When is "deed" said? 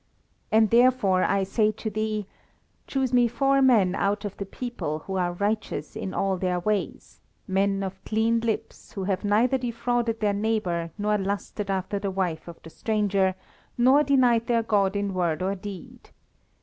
15.53-16.09